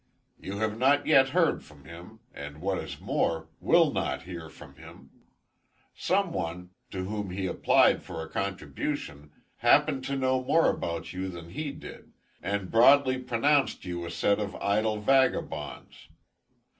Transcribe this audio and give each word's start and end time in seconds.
You 0.39 0.57
have 0.57 0.79
not 0.79 1.05
yet 1.05 1.29
heard 1.29 1.63
from 1.63 1.85
him, 1.85 2.21
and 2.33 2.59
what 2.59 2.79
is 2.79 2.99
more, 2.99 3.49
will 3.59 3.93
not 3.93 4.23
hear 4.23 4.49
from 4.49 4.73
him. 4.77 5.11
Some 5.95 6.33
one, 6.33 6.71
to 6.89 7.03
whom 7.03 7.29
he 7.29 7.45
applied 7.45 8.01
for 8.01 8.23
a 8.23 8.27
contribution 8.27 9.29
happened 9.57 10.03
to 10.05 10.15
know 10.17 10.43
more 10.43 10.71
about 10.71 11.13
you 11.13 11.29
than 11.29 11.51
he 11.51 11.69
did, 11.71 12.13
and 12.41 12.71
broadly 12.71 13.19
pronounced 13.19 13.85
you 13.85 14.03
a 14.03 14.09
set 14.09 14.39
of 14.39 14.55
idle 14.55 14.99
vagabonds. 14.99 16.07